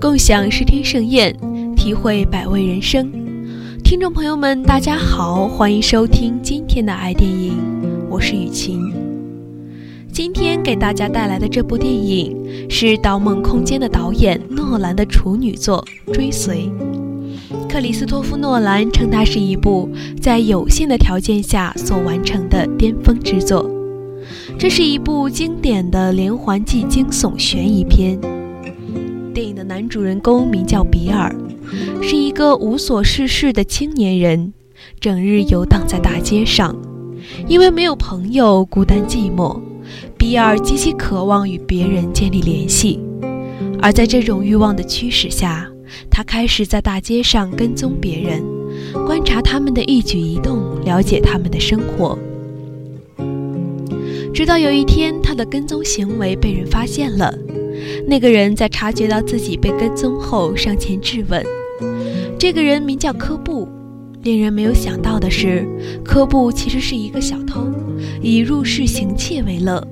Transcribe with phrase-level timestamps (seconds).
[0.00, 1.36] 共享视听盛宴，
[1.76, 3.12] 体会百味人生。
[3.84, 7.58] 听众朋友们，大家好，欢迎收听今天的爱电影，
[8.08, 8.90] 我是雨晴。
[10.10, 12.34] 今天给大家带来的这部电影
[12.70, 15.84] 是《盗梦空间》的导演诺兰的处女作
[16.14, 16.70] 《追随》。
[17.68, 19.86] 克里斯托夫·诺兰称它是一部
[20.18, 23.70] 在有限的条件下所完成的巅峰之作。
[24.58, 28.18] 这是一部经典的连环计惊悚悬疑片。
[29.40, 31.34] 电影的男主人公名叫比尔，
[32.02, 34.52] 是一个无所事事的青年人，
[35.00, 36.76] 整日游荡在大街上。
[37.48, 39.58] 因为没有朋友，孤单寂寞，
[40.18, 43.00] 比尔极其渴望与别人建立联系。
[43.80, 45.66] 而在这种欲望的驱使下，
[46.10, 48.44] 他开始在大街上跟踪别人，
[49.06, 52.18] 观察他们的一举一动，了解他们的生活。
[54.34, 57.34] 直到有一天，他的跟踪行为被人发现了。
[58.06, 61.44] 那个人在察觉到自己被跟踪后，上前质问。
[62.38, 63.68] 这个人名叫科布。
[64.22, 65.66] 令人没有想到的是，
[66.04, 67.66] 科布其实是一个小偷，
[68.20, 69.82] 以入室行窃为乐。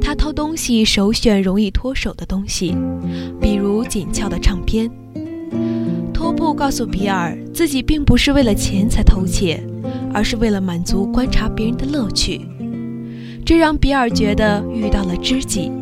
[0.00, 2.76] 他偷东西首选容易脱手的东西，
[3.40, 4.88] 比如紧俏的唱片。
[6.14, 9.60] 托布告诉比尔，自己并不是为了钱才偷窃，
[10.14, 12.42] 而是为了满足观察别人的乐趣。
[13.44, 15.72] 这让比尔觉得遇到了知己。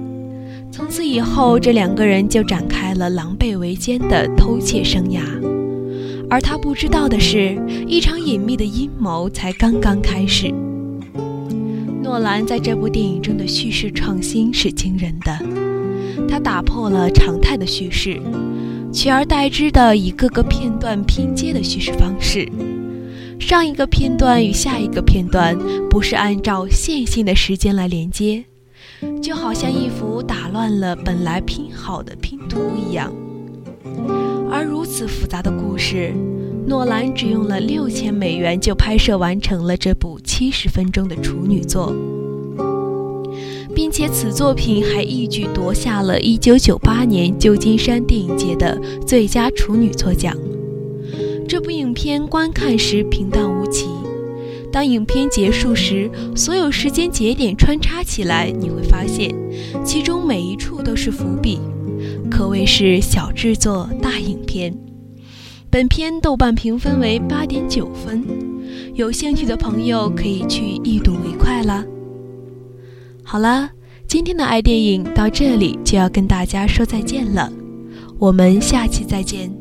[0.76, 5.20] 从此以后，这两个人就展开了狼狈为奸的偷窃生涯。
[6.28, 10.52] 而他不知道的是，一场隐秘的阴谋才刚刚开始。
[12.02, 15.38] 诺兰在这部电影中的叙事创新是惊人的，
[16.28, 18.20] 他打破了常态的叙事，
[18.92, 22.48] 取而代之的以各个片段拼接的叙事方式。
[23.38, 25.56] 上一个片段与下一个片段
[25.88, 28.44] 不是按照线性的时间来连接，
[29.24, 33.10] 就好像一幅打乱了本来拼好的拼图一样。
[34.50, 36.12] 而如此复杂的故事，
[36.66, 41.90] 诺兰只用了六千美元就拍摄完成了这部七十分钟的处女作，
[43.74, 50.36] 并且此作品还一举夺下了一九九八年旧金山电影节的最佳处女作奖。
[51.48, 53.53] 这部影片观看时平淡无，
[54.74, 59.32] 当影片结束时，所有时间节点穿插起来，你会发现，
[59.84, 61.60] 其中每一处都是伏笔，
[62.28, 64.76] 可谓是小制作大影片。
[65.70, 68.24] 本片豆瓣评分为八点九分，
[68.94, 71.84] 有兴趣的朋友可以去一睹为快啦。
[73.22, 73.70] 好了，
[74.08, 77.48] 今天的爱电影到这里就要跟大家说再见了，
[78.18, 79.54] 我们下期再见。